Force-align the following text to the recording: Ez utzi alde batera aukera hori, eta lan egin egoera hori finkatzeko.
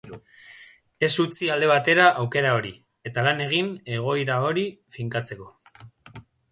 Ez 1.07 1.09
utzi 1.23 1.49
alde 1.55 1.69
batera 1.73 2.07
aukera 2.23 2.55
hori, 2.61 2.73
eta 3.11 3.29
lan 3.29 3.47
egin 3.49 3.73
egoera 3.99 4.43
hori 4.49 4.69
finkatzeko. 4.99 5.51